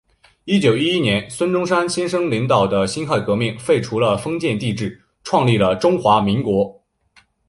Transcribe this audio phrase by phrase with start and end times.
[0.45, 6.83] 一九一一年孙中山先生领导的辛亥革命，废除了封建帝制，创立了中华民国。